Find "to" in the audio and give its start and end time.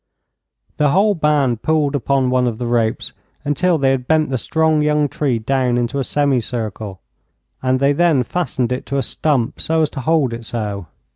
8.87-8.97, 9.91-9.99